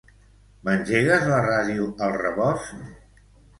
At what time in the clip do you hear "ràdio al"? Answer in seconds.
1.49-2.17